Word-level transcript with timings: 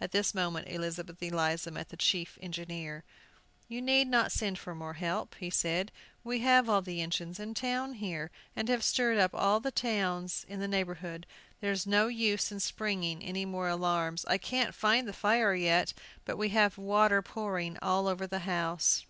At 0.00 0.10
this 0.10 0.34
moment 0.34 0.66
Elizabeth 0.66 1.22
Eliza 1.22 1.70
met 1.70 1.90
the 1.90 1.96
chief 1.96 2.36
engineer. 2.42 3.04
"You 3.68 3.80
need 3.80 4.08
not 4.08 4.32
send 4.32 4.58
for 4.58 4.74
more 4.74 4.94
help," 4.94 5.36
he 5.36 5.48
said; 5.48 5.92
"we 6.24 6.40
have 6.40 6.68
all 6.68 6.82
the 6.82 7.00
engines 7.00 7.38
in 7.38 7.54
town 7.54 7.94
here, 7.94 8.32
and 8.56 8.68
have 8.68 8.82
stirred 8.82 9.16
up 9.16 9.30
all 9.32 9.60
the 9.60 9.70
towns 9.70 10.44
in 10.48 10.58
the 10.58 10.66
neighborhood; 10.66 11.24
there's 11.60 11.86
no 11.86 12.08
use 12.08 12.50
in 12.50 12.58
springing 12.58 13.22
any 13.22 13.44
more 13.44 13.68
alarms. 13.68 14.24
I 14.24 14.38
can't 14.38 14.74
find 14.74 15.06
the 15.06 15.12
fire 15.12 15.54
yet, 15.54 15.94
but 16.24 16.36
we 16.36 16.48
have 16.48 16.76
water 16.76 17.22
pouring 17.22 17.78
all 17.80 18.08
over 18.08 18.26
the 18.26 18.40
house." 18.40 19.04